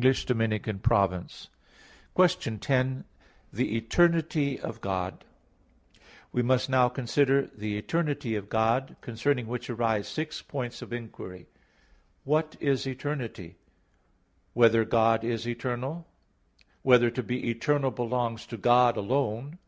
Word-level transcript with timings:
_______________________QUESTION 2.14 2.58
10 2.60 3.04
THE 3.52 3.76
ETERNITY 3.76 4.60
OF 4.60 4.80
GOD 4.80 5.12
(In 5.12 5.18
Six 5.18 5.24
Articles) 5.24 6.04
We 6.30 6.40
must 6.42 6.70
now 6.70 6.88
consider 6.88 7.48
the 7.52 7.76
eternity 7.76 8.36
of 8.36 8.48
God, 8.48 8.94
concerning 9.00 9.48
which 9.48 9.68
arise 9.68 10.06
six 10.06 10.40
points 10.40 10.82
of 10.82 10.92
inquiry: 10.92 11.48
(1) 12.22 12.22
What 12.22 12.56
is 12.60 12.86
eternity? 12.86 13.48
(2) 13.48 13.54
Whether 14.52 14.84
God 14.84 15.24
is 15.24 15.48
eternal? 15.48 16.06
(3) 16.58 16.64
Whether 16.82 17.10
to 17.10 17.22
be 17.24 17.50
eternal 17.50 17.90
belongs 17.90 18.46
to 18.46 18.56
God 18.56 18.96
alone? 18.96 19.58